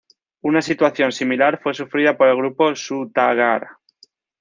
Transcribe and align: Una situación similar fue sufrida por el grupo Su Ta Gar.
Una 0.41 0.63
situación 0.63 1.11
similar 1.11 1.59
fue 1.61 1.75
sufrida 1.75 2.17
por 2.17 2.27
el 2.27 2.35
grupo 2.35 2.73
Su 2.75 3.11
Ta 3.13 3.35
Gar. 3.35 3.67